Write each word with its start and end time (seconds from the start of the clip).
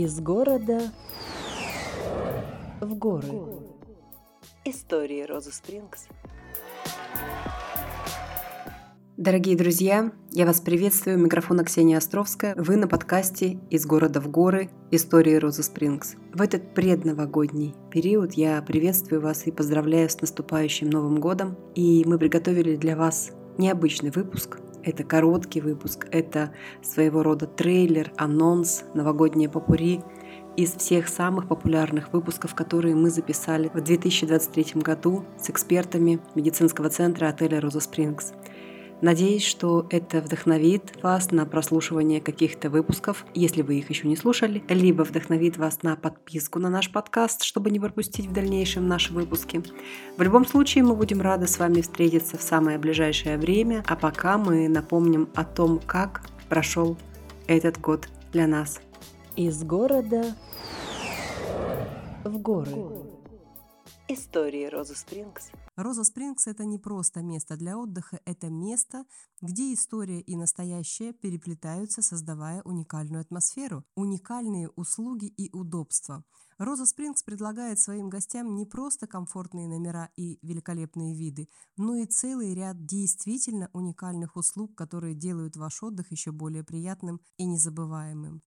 Из 0.00 0.18
города 0.18 0.80
в 2.80 2.94
горы. 2.94 3.28
Истории 4.64 5.26
Розы 5.26 5.52
Спрингс. 5.52 6.06
Дорогие 9.18 9.58
друзья, 9.58 10.10
я 10.30 10.46
вас 10.46 10.62
приветствую. 10.62 11.18
Микрофон 11.18 11.62
Ксения 11.66 11.98
Островская. 11.98 12.54
Вы 12.54 12.76
на 12.76 12.88
подкасте 12.88 13.58
«Из 13.68 13.84
города 13.84 14.22
в 14.22 14.30
горы. 14.30 14.70
Истории 14.90 15.34
Розы 15.34 15.62
Спрингс». 15.62 16.14
В 16.32 16.40
этот 16.40 16.72
предновогодний 16.72 17.74
период 17.90 18.32
я 18.32 18.62
приветствую 18.62 19.20
вас 19.20 19.46
и 19.46 19.50
поздравляю 19.50 20.08
с 20.08 20.18
наступающим 20.18 20.88
Новым 20.88 21.20
годом. 21.20 21.58
И 21.74 22.04
мы 22.06 22.18
приготовили 22.18 22.76
для 22.76 22.96
вас 22.96 23.32
необычный 23.58 24.10
выпуск. 24.10 24.60
Это 24.82 25.04
короткий 25.04 25.60
выпуск, 25.60 26.06
это 26.10 26.52
своего 26.82 27.22
рода 27.22 27.46
трейлер, 27.46 28.12
анонс, 28.16 28.84
новогоднее 28.94 29.48
попури 29.48 30.02
из 30.56 30.74
всех 30.74 31.08
самых 31.08 31.48
популярных 31.48 32.12
выпусков, 32.12 32.54
которые 32.54 32.94
мы 32.94 33.10
записали 33.10 33.70
в 33.72 33.80
2023 33.80 34.82
году 34.82 35.24
с 35.38 35.50
экспертами 35.50 36.20
медицинского 36.34 36.90
центра 36.90 37.28
отеля 37.28 37.60
«Роза 37.60 37.80
Спрингс». 37.80 38.32
Надеюсь, 39.02 39.44
что 39.44 39.86
это 39.88 40.20
вдохновит 40.20 41.02
вас 41.02 41.30
на 41.30 41.46
прослушивание 41.46 42.20
каких-то 42.20 42.68
выпусков, 42.68 43.24
если 43.34 43.62
вы 43.62 43.78
их 43.78 43.88
еще 43.88 44.06
не 44.06 44.16
слушали, 44.16 44.62
либо 44.68 45.02
вдохновит 45.02 45.56
вас 45.56 45.82
на 45.82 45.96
подписку 45.96 46.58
на 46.58 46.68
наш 46.68 46.92
подкаст, 46.92 47.42
чтобы 47.42 47.70
не 47.70 47.80
пропустить 47.80 48.26
в 48.26 48.32
дальнейшем 48.32 48.88
наши 48.88 49.12
выпуски. 49.12 49.62
В 50.18 50.22
любом 50.22 50.44
случае, 50.46 50.84
мы 50.84 50.94
будем 50.94 51.22
рады 51.22 51.46
с 51.46 51.58
вами 51.58 51.80
встретиться 51.80 52.36
в 52.36 52.42
самое 52.42 52.78
ближайшее 52.78 53.38
время, 53.38 53.82
а 53.86 53.96
пока 53.96 54.36
мы 54.36 54.68
напомним 54.68 55.30
о 55.34 55.44
том, 55.44 55.80
как 55.86 56.22
прошел 56.50 56.98
этот 57.46 57.80
год 57.80 58.06
для 58.32 58.46
нас. 58.46 58.80
Из 59.34 59.62
города 59.64 60.36
в 62.24 62.38
горы. 62.38 62.70
Истории 64.12 64.66
Розы 64.66 64.96
Спрингс. 64.96 65.52
Роза 65.76 66.02
Спрингс– 66.02 66.46
это 66.48 66.64
не 66.64 66.78
просто 66.78 67.22
место 67.22 67.56
для 67.56 67.78
отдыха, 67.78 68.18
это 68.24 68.48
место, 68.50 69.04
где 69.40 69.72
история 69.72 70.20
и 70.20 70.34
настоящее 70.34 71.12
переплетаются, 71.12 72.02
создавая 72.02 72.60
уникальную 72.62 73.20
атмосферу, 73.20 73.84
уникальные 73.94 74.68
услуги 74.70 75.26
и 75.26 75.48
удобства. 75.56 76.24
Роза 76.58 76.86
Спрингс 76.86 77.22
предлагает 77.22 77.78
своим 77.78 78.08
гостям 78.10 78.56
не 78.56 78.66
просто 78.66 79.06
комфортные 79.06 79.68
номера 79.68 80.10
и 80.16 80.40
великолепные 80.42 81.14
виды, 81.14 81.48
но 81.76 81.94
и 81.94 82.04
целый 82.04 82.52
ряд 82.52 82.84
действительно 82.84 83.70
уникальных 83.72 84.34
услуг, 84.34 84.74
которые 84.74 85.14
делают 85.14 85.56
ваш 85.56 85.84
отдых 85.84 86.10
еще 86.10 86.32
более 86.32 86.64
приятным 86.64 87.20
и 87.36 87.44
незабываемым. 87.44 88.42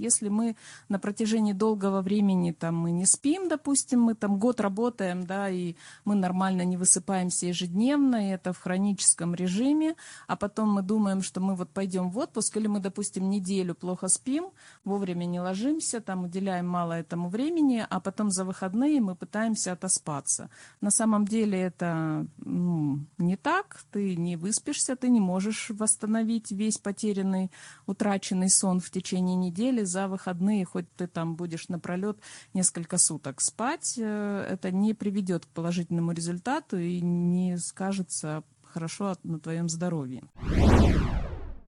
Если 0.00 0.28
мы 0.28 0.56
на 0.88 0.98
протяжении 0.98 1.52
долгого 1.52 2.00
времени 2.02 2.52
там 2.52 2.76
мы 2.76 2.90
не 2.90 3.06
спим, 3.06 3.48
допустим, 3.48 4.00
мы 4.00 4.14
там 4.14 4.38
год 4.38 4.60
работаем, 4.60 5.26
да, 5.26 5.48
и 5.48 5.74
мы 6.04 6.14
нормально 6.14 6.62
не 6.62 6.76
высыпаемся 6.76 7.46
ежедневно, 7.46 8.28
и 8.28 8.32
это 8.32 8.52
в 8.52 8.58
хроническом 8.58 9.34
режиме, 9.34 9.94
а 10.26 10.36
потом 10.36 10.72
мы 10.72 10.82
думаем, 10.82 11.22
что 11.22 11.40
мы 11.40 11.54
вот 11.54 11.70
пойдем 11.70 12.10
в 12.10 12.18
отпуск, 12.18 12.56
или 12.56 12.66
мы, 12.66 12.80
допустим, 12.80 13.30
неделю 13.30 13.74
плохо 13.74 14.08
спим, 14.08 14.50
вовремя 14.84 15.24
не 15.26 15.40
ложимся, 15.40 16.00
там 16.00 16.24
уделяем 16.24 16.66
мало 16.66 16.94
этому 16.94 17.28
времени, 17.28 17.86
а 17.88 18.00
потом 18.00 18.30
за 18.30 18.44
выходные 18.44 19.00
мы 19.00 19.14
пытаемся 19.14 19.72
отоспаться. 19.72 20.50
На 20.80 20.90
самом 20.90 21.26
деле 21.26 21.60
это 21.60 22.26
ну, 22.38 23.00
не 23.18 23.36
так, 23.36 23.84
ты 23.90 24.16
не 24.16 24.36
выспишься, 24.36 24.96
ты 24.96 25.08
не 25.08 25.20
можешь 25.20 25.70
восстановить 25.70 26.50
весь 26.50 26.78
потерянный, 26.78 27.50
утраченный 27.86 28.50
сон 28.50 28.80
в 28.80 28.90
течение 28.90 29.36
недели, 29.36 29.84
за 29.90 30.08
выходные, 30.08 30.64
хоть 30.64 30.86
ты 30.96 31.06
там 31.06 31.34
будешь 31.34 31.68
напролет 31.68 32.18
несколько 32.54 32.98
суток 32.98 33.40
спать, 33.40 33.94
э, 33.98 34.46
это 34.48 34.70
не 34.70 34.94
приведет 34.94 35.46
к 35.46 35.48
положительному 35.48 36.12
результату 36.12 36.78
и 36.78 37.00
не 37.00 37.58
скажется 37.58 38.42
хорошо 38.62 39.14
на 39.24 39.38
твоем 39.38 39.68
здоровье. 39.68 40.22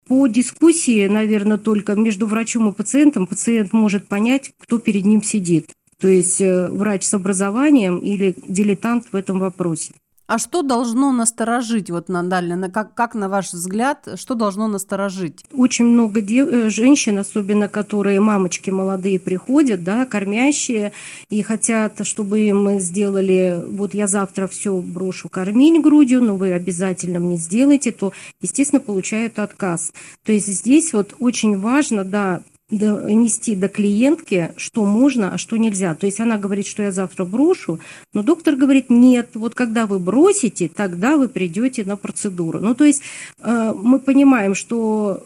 По 0.06 0.27
дискуссии, 0.27 1.06
наверное, 1.06 1.59
только 1.59 1.94
между 1.94 2.27
врачом 2.27 2.69
и 2.69 2.72
пациентом 2.72 3.27
пациент 3.27 3.72
может 3.72 4.09
понять, 4.09 4.53
кто 4.59 4.78
перед 4.78 5.05
ним 5.05 5.22
сидит. 5.22 5.71
То 5.99 6.09
есть 6.09 6.41
э, 6.41 6.69
врач 6.69 7.05
с 7.05 7.15
образованием 7.15 7.99
или 7.99 8.34
дилетант 8.49 9.06
в 9.12 9.16
этом 9.16 9.38
вопросе. 9.38 9.94
А 10.32 10.38
что 10.38 10.62
должно 10.62 11.12
насторожить, 11.12 11.91
вот, 11.91 12.09
Наталья, 12.09 12.56
как, 12.70 12.94
как 12.94 13.15
на 13.15 13.28
ваш 13.28 13.53
взгляд, 13.53 14.09
что 14.15 14.34
должно 14.34 14.66
насторожить? 14.66 15.44
Очень 15.53 15.84
много 15.84 16.22
дев... 16.22 16.48
Э, 16.50 16.70
женщин, 16.70 17.19
особенно 17.19 17.69
которые 17.69 18.19
мамочки 18.19 18.70
молодые 18.70 19.20
приходят, 19.20 19.84
да, 19.84 20.06
кормящие, 20.06 20.93
и 21.28 21.43
хотят, 21.43 22.06
чтобы 22.06 22.41
им 22.41 22.81
сделали, 22.81 23.62
вот 23.69 23.93
я 23.93 24.06
завтра 24.06 24.47
все 24.47 24.75
брошу 24.75 25.28
кормить 25.28 25.82
грудью, 25.82 26.22
но 26.22 26.37
вы 26.37 26.54
обязательно 26.54 27.19
мне 27.19 27.37
сделаете, 27.37 27.93
то, 27.93 28.14
естественно, 28.41 28.81
получают 28.81 29.38
отказ. 29.38 29.93
То 30.25 30.32
есть 30.32 30.47
здесь 30.47 30.94
вот 30.94 31.14
очень 31.19 31.59
важно, 31.60 32.04
да, 32.04 32.41
донести 32.72 33.55
до 33.55 33.69
клиентки, 33.69 34.53
что 34.56 34.84
можно, 34.84 35.34
а 35.34 35.38
что 35.38 35.56
нельзя. 35.56 35.94
То 35.94 36.06
есть 36.06 36.21
она 36.21 36.38
говорит, 36.38 36.66
что 36.66 36.83
я 36.83 36.91
завтра 36.91 37.25
брошу, 37.25 37.78
но 38.12 38.22
доктор 38.22 38.56
говорит, 38.56 38.91
нет, 38.91 39.31
вот 39.34 39.55
когда 39.55 39.87
вы 39.87 39.99
бросите, 39.99 40.71
тогда 40.75 41.16
вы 41.16 41.28
придете 41.28 41.84
на 41.84 41.97
процедуру. 41.97 42.61
Ну, 42.61 42.75
то 42.75 42.84
есть 42.84 43.03
э, 43.41 43.75
мы 43.77 44.00
понимаем, 44.00 44.55
что 44.55 45.22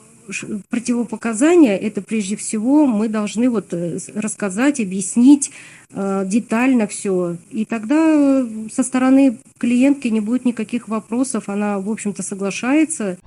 противопоказания 0.70 1.76
это 1.76 2.02
прежде 2.02 2.36
всего 2.36 2.86
мы 2.86 3.08
должны 3.08 3.48
вот 3.48 3.72
э, 3.72 3.98
рассказать, 4.14 4.80
объяснить 4.80 5.52
э, 5.90 6.24
детально 6.26 6.86
все. 6.88 7.36
И 7.50 7.64
тогда 7.64 8.44
со 8.72 8.82
стороны 8.82 9.38
клиентки 9.58 10.08
не 10.08 10.20
будет 10.20 10.44
никаких 10.44 10.88
вопросов, 10.88 11.48
она, 11.48 11.78
в 11.78 11.88
общем-то, 11.88 12.22
соглашается. 12.22 13.18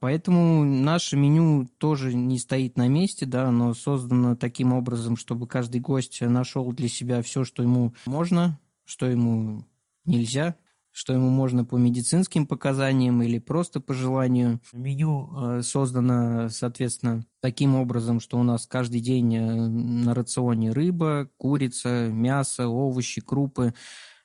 Поэтому 0.00 0.64
наше 0.64 1.16
меню 1.16 1.68
тоже 1.76 2.14
не 2.14 2.38
стоит 2.38 2.78
на 2.78 2.88
месте, 2.88 3.26
да, 3.26 3.48
оно 3.48 3.74
создано 3.74 4.34
таким 4.34 4.72
образом, 4.72 5.16
чтобы 5.16 5.46
каждый 5.46 5.82
гость 5.82 6.22
нашел 6.22 6.72
для 6.72 6.88
себя 6.88 7.20
все, 7.20 7.44
что 7.44 7.62
ему 7.62 7.94
можно, 8.06 8.58
что 8.86 9.04
ему 9.04 9.66
нельзя, 10.06 10.56
что 10.90 11.12
ему 11.12 11.28
можно 11.28 11.66
по 11.66 11.76
медицинским 11.76 12.46
показаниям 12.46 13.22
или 13.22 13.38
просто 13.38 13.80
по 13.80 13.92
желанию. 13.92 14.60
Меню 14.72 15.30
э, 15.36 15.62
создано, 15.62 16.48
соответственно, 16.48 17.26
таким 17.40 17.74
образом, 17.74 18.20
что 18.20 18.38
у 18.38 18.42
нас 18.42 18.66
каждый 18.66 19.00
день 19.00 19.36
э, 19.36 19.68
на 19.68 20.14
рационе 20.14 20.72
рыба, 20.72 21.28
курица, 21.36 22.08
мясо, 22.08 22.68
овощи, 22.68 23.20
крупы, 23.20 23.74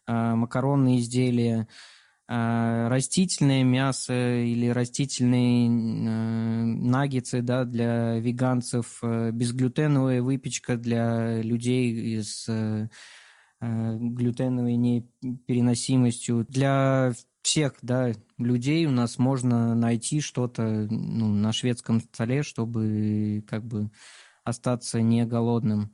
э, 0.08 0.36
макаронные 0.36 1.00
изделия– 1.00 1.68
растительное 2.28 3.64
мясо 3.64 4.14
или 4.14 4.68
растительные 4.68 5.68
э, 5.68 6.66
наггетсы 6.66 7.42
да, 7.42 7.66
для 7.66 8.18
веганцев, 8.20 9.00
э, 9.04 9.30
безглютеновая 9.32 10.24
выпечка 10.24 10.76
для 10.76 11.42
людей 11.42 12.24
с 12.24 12.46
э, 12.50 12.88
глютеновой 13.62 14.76
непереносимостью. 14.76 16.46
Для 16.50 17.14
всех 17.44 17.76
да, 17.84 18.12
людей 18.40 18.88
у 18.88 18.92
нас 18.92 19.20
можно 19.20 19.76
найти 19.76 20.20
что-то 20.20 20.88
ну, 20.90 21.28
на 21.28 21.54
шведском 21.54 22.02
столе, 22.02 22.42
чтобы 22.42 23.44
как 23.48 23.64
бы 23.64 23.92
остаться 24.44 25.00
не 25.02 25.26
голодным. 25.26 25.92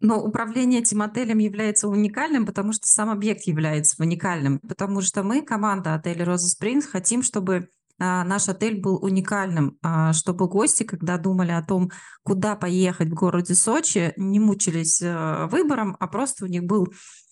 Но 0.00 0.22
управление 0.22 0.80
этим 0.80 1.02
отелем 1.02 1.38
является 1.38 1.88
уникальным, 1.88 2.46
потому 2.46 2.72
что 2.72 2.86
сам 2.86 3.10
объект 3.10 3.44
является 3.44 4.02
уникальным. 4.02 4.60
Потому 4.60 5.00
что 5.00 5.22
мы, 5.22 5.42
команда 5.42 5.94
отеля 5.94 6.24
Роза 6.24 6.48
Спрингс, 6.48 6.86
хотим, 6.86 7.22
чтобы 7.22 7.68
а, 7.98 8.24
наш 8.24 8.48
отель 8.48 8.80
был 8.80 8.96
уникальным, 8.96 9.78
а, 9.82 10.12
чтобы 10.12 10.48
гости, 10.48 10.82
когда 10.82 11.16
думали 11.16 11.52
о 11.52 11.62
том, 11.62 11.90
куда 12.24 12.56
поехать 12.56 13.08
в 13.08 13.14
городе 13.14 13.54
Сочи, 13.54 14.12
не 14.16 14.40
мучились 14.40 15.00
а, 15.02 15.46
выбором, 15.46 15.96
а 16.00 16.08
просто 16.08 16.44
у 16.44 16.48
них 16.48 16.64
был 16.64 16.88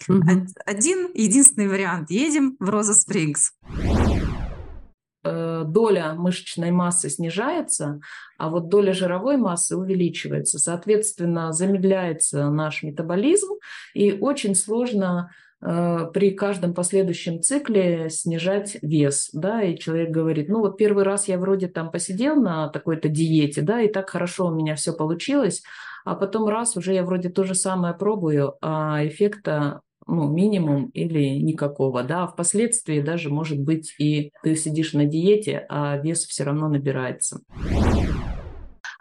mm-hmm. 0.08 0.46
один 0.64 1.10
единственный 1.14 1.68
вариант. 1.68 2.10
Едем 2.10 2.56
в 2.60 2.68
Роза 2.68 2.94
Спрингс. 2.94 3.52
Э, 5.24 5.62
доля 5.64 6.14
мышечной 6.14 6.72
массы 6.72 7.08
снижается, 7.08 8.00
а 8.38 8.48
вот 8.48 8.68
доля 8.68 8.92
жировой 8.92 9.36
массы 9.36 9.76
увеличивается. 9.76 10.58
Соответственно, 10.58 11.52
замедляется 11.52 12.50
наш 12.50 12.82
метаболизм, 12.82 13.54
и 13.94 14.10
очень 14.12 14.56
сложно 14.56 15.30
э, 15.60 16.10
при 16.12 16.32
каждом 16.32 16.74
последующем 16.74 17.40
цикле 17.40 18.10
снижать 18.10 18.78
вес, 18.82 19.30
да, 19.32 19.62
и 19.62 19.78
человек 19.78 20.10
говорит, 20.10 20.48
ну 20.48 20.58
вот 20.58 20.76
первый 20.76 21.04
раз 21.04 21.28
я 21.28 21.38
вроде 21.38 21.68
там 21.68 21.92
посидел 21.92 22.34
на 22.34 22.68
такой-то 22.68 23.08
диете, 23.08 23.62
да, 23.62 23.80
и 23.80 23.86
так 23.86 24.10
хорошо 24.10 24.48
у 24.48 24.54
меня 24.54 24.74
все 24.74 24.92
получилось, 24.92 25.62
а 26.04 26.16
потом 26.16 26.48
раз 26.48 26.76
уже 26.76 26.94
я 26.94 27.04
вроде 27.04 27.28
то 27.28 27.44
же 27.44 27.54
самое 27.54 27.94
пробую, 27.94 28.56
а 28.60 29.06
эффекта 29.06 29.82
ну, 30.06 30.28
минимум 30.28 30.86
или 30.86 31.38
никакого, 31.38 32.02
да, 32.02 32.26
впоследствии 32.26 33.00
даже 33.00 33.30
может 33.30 33.60
быть 33.60 33.94
и 33.98 34.30
ты 34.42 34.56
сидишь 34.56 34.92
на 34.92 35.04
диете, 35.04 35.66
а 35.68 35.96
вес 35.98 36.24
все 36.24 36.44
равно 36.44 36.68
набирается. 36.68 37.40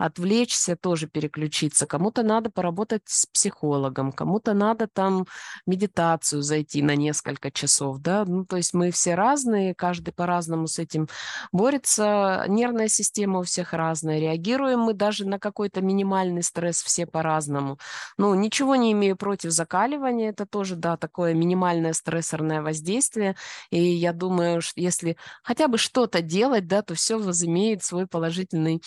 Отвлечься, 0.02 0.76
тоже 0.76 1.08
переключиться. 1.08 1.86
Кому-то 1.86 2.24
надо 2.24 2.50
поработать 2.50 3.04
с 3.06 3.28
психологом, 3.28 4.12
кому-то 4.12 4.54
надо 4.54 4.88
там 4.88 5.28
медитацию 5.68 6.42
зайти 6.42 6.82
на 6.82 6.96
несколько 6.96 7.52
часов, 7.52 8.00
да, 8.00 8.26
ну, 8.26 8.44
то 8.46 8.58
есть 8.58 8.74
мы 8.74 8.90
все 8.90 9.14
разные, 9.14 9.76
каждый 9.76 10.12
по-разному 10.12 10.68
с 10.68 10.80
этим 10.80 11.08
борется, 11.52 12.46
нервная 12.48 12.88
система 12.88 13.40
у 13.40 13.44
всех 13.44 13.74
разная, 13.74 14.20
реагируем 14.20 14.80
мы 14.80 14.94
даже 14.94 15.28
на 15.28 15.38
какой-то 15.38 15.82
минимальный 15.82 16.42
стресс 16.42 16.82
все 16.82 17.06
по-разному. 17.06 17.78
Ну, 18.18 18.34
ничего 18.34 18.76
не 18.76 18.94
имею 18.94 19.16
против 19.16 19.52
закаливания, 19.52 20.32
это 20.32 20.48
тоже, 20.48 20.76
да, 20.76 20.98
такое 20.98 21.36
минимальное 21.36 21.94
стрессорное 21.94 22.64
воздействие, 22.64 23.36
и 23.70 23.80
я 23.80 24.14
думаю, 24.14 24.62
что 24.62 24.82
если 24.82 25.16
хотя 25.44 25.68
бы 25.68 25.78
что-то 25.78 26.24
делать, 26.24 26.68
да, 26.68 26.82
то 26.82 26.96
все 26.96 27.20
возымеет 27.20 27.84
свой 27.84 28.08
положительный. 28.08 28.82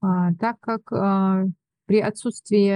А, 0.00 0.34
так 0.34 0.56
как 0.60 0.92
а, 0.92 1.44
при 1.86 2.00
отсутствии 2.00 2.70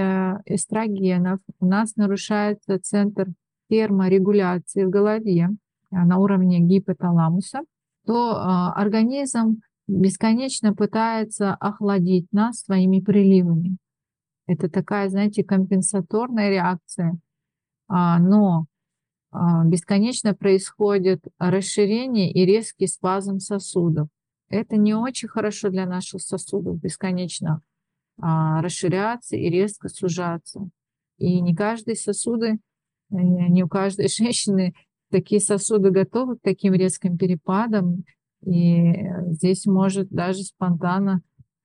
эстрогенов 0.45 1.39
у 1.59 1.65
нас 1.65 1.95
нарушается 1.95 2.79
центр 2.81 3.27
терморегуляции 3.69 4.85
в 4.85 4.89
голове 4.89 5.49
а, 5.91 6.05
на 6.05 6.17
уровне 6.17 6.59
гипоталамуса, 6.59 7.61
то 8.05 8.35
организм 8.75 9.61
бесконечно 9.87 10.73
пытается 10.73 11.53
охладить 11.53 12.25
нас 12.31 12.61
своими 12.61 12.99
приливами. 12.99 13.77
Это 14.47 14.67
такая, 14.67 15.09
знаете, 15.09 15.43
компенсаторная 15.43 16.49
реакция. 16.49 17.19
Но 17.87 18.65
бесконечно 19.31 20.33
происходит 20.33 21.23
расширение 21.37 22.31
и 22.31 22.45
резкий 22.45 22.87
спазм 22.87 23.37
сосудов. 23.39 24.07
Это 24.49 24.77
не 24.77 24.95
очень 24.95 25.27
хорошо 25.27 25.69
для 25.69 25.85
наших 25.85 26.21
сосудов 26.21 26.81
бесконечно 26.81 27.61
а, 28.19 28.61
расширяться 28.61 29.35
и 29.35 29.49
резко 29.49 29.89
сужаться. 29.89 30.69
И 31.17 31.39
не 31.41 31.55
каждые 31.55 31.95
сосуды, 31.95 32.53
э, 32.53 32.57
не 33.11 33.63
у 33.63 33.67
каждой 33.67 34.07
женщины 34.15 34.73
такие 35.11 35.39
сосуды 35.39 35.91
готовы 35.91 36.37
к 36.37 36.41
таким 36.41 36.73
резким 36.73 37.17
перепадам. 37.17 38.03
И 38.45 38.93
здесь 39.27 39.65
может 39.65 40.09
даже 40.09 40.43
спонтанно 40.43 41.21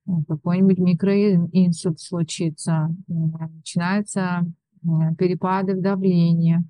э, 0.07 0.11
какой-нибудь 0.27 0.77
микроинсульт 0.77 1.99
случиться. 1.99 2.93
Начинаются 3.07 4.45
э, 4.83 4.87
перепады 5.17 5.75
в 5.75 5.81
давлении 5.81 6.63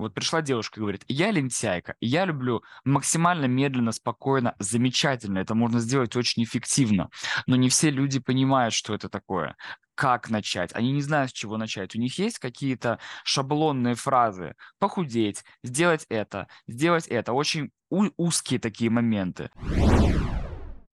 вот 0.00 0.14
пришла 0.14 0.42
девушка 0.42 0.78
и 0.78 0.82
говорит, 0.82 1.04
я 1.08 1.30
лентяйка, 1.30 1.94
я 2.00 2.24
люблю 2.24 2.62
максимально 2.84 3.46
медленно, 3.46 3.92
спокойно, 3.92 4.54
замечательно. 4.58 5.38
Это 5.38 5.54
можно 5.54 5.80
сделать 5.80 6.16
очень 6.16 6.42
эффективно. 6.42 7.10
Но 7.46 7.56
не 7.56 7.68
все 7.68 7.90
люди 7.90 8.18
понимают, 8.18 8.74
что 8.74 8.94
это 8.94 9.08
такое. 9.08 9.56
Как 9.94 10.30
начать? 10.30 10.74
Они 10.74 10.92
не 10.92 11.02
знают, 11.02 11.30
с 11.30 11.34
чего 11.34 11.56
начать. 11.56 11.94
У 11.94 11.98
них 11.98 12.18
есть 12.18 12.38
какие-то 12.38 12.98
шаблонные 13.24 13.94
фразы. 13.94 14.54
Похудеть, 14.78 15.44
сделать 15.62 16.06
это, 16.08 16.48
сделать 16.66 17.06
это. 17.06 17.32
Очень 17.32 17.70
узкие 17.90 18.58
такие 18.58 18.90
моменты. 18.90 19.50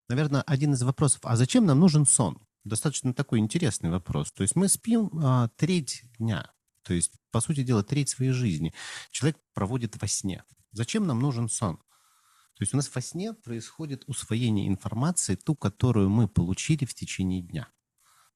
Наверное, 0.09 0.41
один 0.41 0.73
из 0.73 0.83
вопросов, 0.83 1.21
а 1.23 1.35
зачем 1.35 1.65
нам 1.65 1.79
нужен 1.79 2.05
сон? 2.05 2.39
Достаточно 2.63 3.13
такой 3.13 3.39
интересный 3.39 3.91
вопрос. 3.91 4.31
То 4.31 4.41
есть 4.41 4.55
мы 4.55 4.67
спим 4.67 5.11
а, 5.23 5.49
треть 5.55 6.03
дня, 6.17 6.51
то 6.85 6.93
есть, 6.93 7.13
по 7.31 7.41
сути 7.41 7.63
дела, 7.63 7.83
треть 7.83 8.09
своей 8.09 8.31
жизни 8.31 8.73
человек 9.09 9.37
проводит 9.53 9.99
во 9.99 10.07
сне. 10.07 10.43
Зачем 10.71 11.07
нам 11.07 11.19
нужен 11.19 11.49
сон? 11.49 11.77
То 11.77 12.61
есть 12.61 12.73
у 12.73 12.77
нас 12.77 12.93
во 12.93 13.01
сне 13.01 13.33
происходит 13.33 14.03
усвоение 14.07 14.67
информации, 14.67 15.35
ту, 15.35 15.55
которую 15.55 16.09
мы 16.09 16.27
получили 16.27 16.85
в 16.85 16.93
течение 16.93 17.41
дня. 17.41 17.67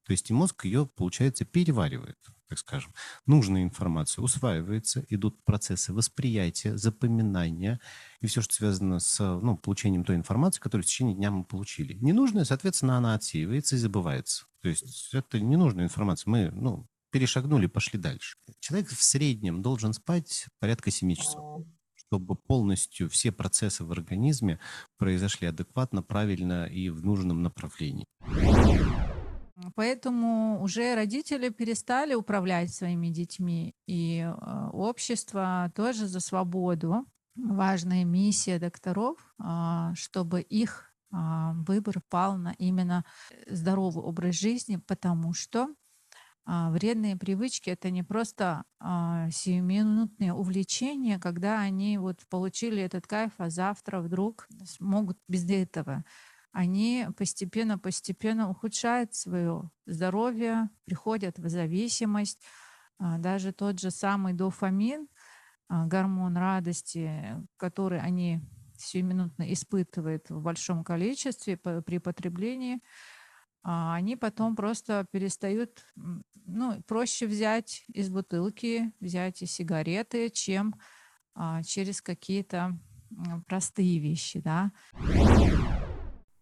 То 0.04 0.13
есть 0.13 0.31
и 0.31 0.34
мозг 0.34 0.66
ее, 0.66 0.88
получается, 0.88 1.46
переваривает, 1.46 2.18
так 2.48 2.57
скажем. 2.57 2.92
Нужная 3.28 3.62
информация 3.62 4.24
усваивается, 4.24 5.06
идут 5.10 5.42
процессы 5.45 5.94
восприятия, 5.94 6.75
запоминания 6.75 7.80
и 8.19 8.25
все, 8.25 8.42
что 8.42 8.56
связано 8.56 9.00
с 9.00 9.19
ну, 9.19 9.57
получением 9.57 10.04
той 10.04 10.16
информации, 10.16 10.60
которую 10.60 10.84
в 10.84 10.88
течение 10.88 11.16
дня 11.16 11.30
мы 11.30 11.44
получили. 11.44 11.94
Ненужная, 11.94 12.45
соответственно, 12.45 12.98
она 12.98 13.13
отсеивается 13.13 13.75
и 13.75 13.80
забывается. 13.80 14.48
То 14.63 14.69
есть 14.69 15.13
это 15.13 15.40
ненужная 15.40 15.86
информация. 15.86 16.31
Мы 16.31 16.50
ну, 16.52 16.90
перешагнули, 17.12 17.68
пошли 17.68 18.00
дальше. 18.00 18.38
Человек 18.60 18.90
в 18.90 19.04
среднем 19.04 19.62
должен 19.62 19.94
спать 19.94 20.48
порядка 20.60 20.92
7 20.92 21.16
часов 21.16 21.66
чтобы 22.10 22.34
полностью 22.34 23.08
все 23.08 23.32
процессы 23.32 23.84
в 23.84 23.92
организме 23.92 24.60
произошли 24.98 25.48
адекватно, 25.48 26.02
правильно 26.02 26.66
и 26.66 26.90
в 26.90 27.06
нужном 27.06 27.44
направлении. 27.44 28.08
Поэтому 29.76 30.60
уже 30.62 30.96
родители 30.96 31.50
перестали 31.50 32.16
управлять 32.16 32.74
своими 32.74 33.10
детьми, 33.10 33.76
и 33.86 34.22
э, 34.22 34.70
общество 34.72 35.72
тоже 35.76 36.08
за 36.08 36.20
свободу. 36.20 37.06
Важная 37.36 38.06
миссия 38.06 38.58
докторов, 38.58 39.18
э, 39.38 39.92
чтобы 39.96 40.42
их 40.42 40.92
э, 41.12 41.18
выбор 41.68 42.02
пал 42.10 42.38
на 42.38 42.56
именно 42.58 43.06
здоровый 43.48 44.04
образ 44.04 44.36
жизни, 44.36 44.78
потому 44.78 45.34
что 45.34 45.64
а, 45.64 45.89
вредные 46.46 47.16
привычки 47.16 47.70
это 47.70 47.90
не 47.92 48.04
просто 48.04 48.64
а, 48.80 49.30
сиюминутные 49.30 50.34
увлечения, 50.34 51.20
когда 51.20 51.60
они 51.62 51.98
вот 51.98 52.26
получили 52.30 52.82
этот 52.82 53.08
кайф, 53.08 53.34
а 53.38 53.50
завтра 53.50 54.02
вдруг 54.02 54.48
могут 54.80 55.18
без 55.28 55.50
этого. 55.50 56.04
Они 56.52 57.08
постепенно-постепенно 57.16 58.50
ухудшают 58.50 59.14
свое 59.14 59.70
здоровье, 59.86 60.70
приходят 60.86 61.38
в 61.38 61.48
зависимость. 61.50 62.42
А, 62.98 63.18
даже 63.20 63.54
тот 63.54 63.80
же 63.80 63.92
самый 63.92 64.34
дофамин, 64.34 65.08
гормон 65.70 66.36
радости, 66.36 67.36
который 67.58 68.00
они 68.00 68.42
сиюминутно 68.78 69.52
испытывают 69.54 70.30
в 70.30 70.42
большом 70.42 70.84
количестве 70.84 71.58
при 71.58 71.98
потреблении, 72.00 72.80
а 73.64 73.96
они 73.96 74.16
потом 74.16 74.56
просто 74.56 75.06
перестают, 75.12 75.86
ну, 76.45 76.81
проще 76.88 77.28
взять 77.28 77.83
из 77.94 78.10
бутылки, 78.10 78.94
взять 79.00 79.42
и 79.42 79.45
сигареты, 79.45 80.30
чем 80.30 80.76
а, 81.36 81.64
через 81.64 82.02
какие-то 82.02 82.78
простые 83.48 84.00
вещи, 84.00 84.40
да. 84.40 84.72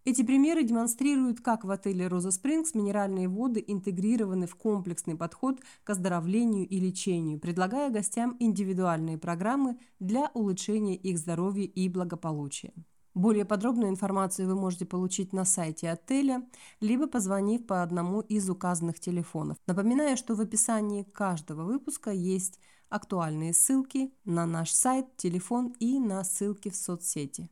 Эти 0.05 0.23
примеры 0.23 0.63
демонстрируют, 0.63 1.41
как 1.41 1.65
в 1.65 1.69
отеле 1.69 2.07
«Роза 2.07 2.31
Спрингс» 2.31 2.73
минеральные 2.73 3.27
воды 3.27 3.61
интегрированы 3.67 4.47
в 4.47 4.55
комплексный 4.55 5.17
подход 5.17 5.59
к 5.83 5.89
оздоровлению 5.89 6.65
и 6.65 6.79
лечению, 6.79 7.41
предлагая 7.41 7.89
гостям 7.89 8.37
индивидуальные 8.39 9.17
программы 9.17 9.77
для 9.99 10.31
улучшения 10.33 10.95
их 10.95 11.17
здоровья 11.17 11.65
и 11.65 11.89
благополучия. 11.89 12.71
Более 13.17 13.45
подробную 13.45 13.89
информацию 13.89 14.47
вы 14.47 14.53
можете 14.53 14.85
получить 14.85 15.33
на 15.33 15.43
сайте 15.43 15.89
отеля, 15.89 16.43
либо 16.81 17.07
позвонив 17.07 17.65
по 17.65 17.81
одному 17.81 18.21
из 18.21 18.47
указанных 18.47 18.99
телефонов. 18.99 19.57
Напоминаю, 19.65 20.17
что 20.17 20.35
в 20.35 20.39
описании 20.39 21.01
каждого 21.01 21.63
выпуска 21.63 22.11
есть 22.11 22.59
актуальные 22.89 23.55
ссылки 23.55 24.13
на 24.23 24.45
наш 24.45 24.69
сайт, 24.69 25.07
телефон 25.17 25.73
и 25.79 25.99
на 25.99 26.23
ссылки 26.23 26.69
в 26.69 26.75
соцсети. 26.75 27.49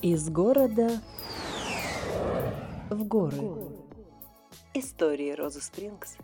Из 0.00 0.28
города 0.30 1.02
в 2.88 3.02
горы. 3.02 3.75
Истории 4.78 5.30
Розы 5.30 5.62
Спрингс. 5.62 6.18